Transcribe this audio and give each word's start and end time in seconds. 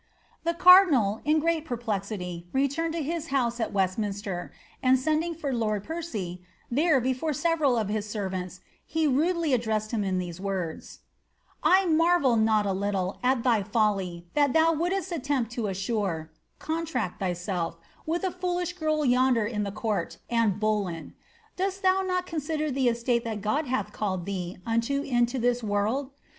The 0.45 0.55
cardinal, 0.55 1.21
in 1.25 1.37
great 1.37 1.63
perplexity, 1.63 2.47
returned 2.53 2.93
to 2.95 3.03
his 3.03 3.27
house 3.27 3.59
at 3.59 3.71
Westmin 3.71 4.15
ster, 4.15 4.51
and 4.81 4.97
sending 4.97 5.35
for 5.35 5.53
loid 5.53 5.83
Percy, 5.83 6.41
there, 6.71 6.99
before 6.99 7.33
several 7.33 7.77
of 7.77 7.87
his 7.87 8.09
servants, 8.09 8.61
he 8.83 9.05
rudely 9.05 9.51
addreraed 9.53 9.91
him 9.91 10.03
in 10.03 10.17
these 10.17 10.41
words 10.41 11.01
:'^ 11.45 11.51
I 11.61 11.85
marvel 11.85 12.35
not 12.35 12.65
a 12.65 12.73
little 12.73 13.19
at 13.21 13.43
thy 13.43 13.61
foUy, 13.61 14.23
thai 14.33 14.47
thou 14.47 14.73
wouldst 14.73 15.11
thus 15.11 15.19
attempt 15.19 15.51
to 15.51 15.67
assure 15.67 16.31
[contract] 16.57 17.19
thyself 17.19 17.77
with 18.07 18.23
a 18.23 18.31
foolish 18.31 18.73
girl 18.73 19.05
yonder 19.05 19.45
in 19.45 19.61
the 19.61 19.71
court, 19.71 20.17
Anne 20.31 20.57
Bullen; 20.57 21.13
dost 21.57 21.83
thou 21.83 22.01
not 22.01 22.25
consider 22.25 22.71
the 22.71 22.87
estate 22.89 23.23
that 23.23 23.41
God 23.41 23.67
hath 23.67 23.91
called 23.93 24.25
thee 24.25 24.57
unto 24.65 25.03
in 25.03 25.25
this 25.25 25.61
world 25.61 26.09